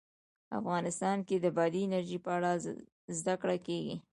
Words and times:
افغانستان 0.59 1.17
کې 1.27 1.35
د 1.39 1.45
بادي 1.57 1.81
انرژي 1.85 2.19
په 2.25 2.31
اړه 2.37 2.51
زده 3.19 3.35
کړه 3.41 3.57
کېږي. 3.67 3.95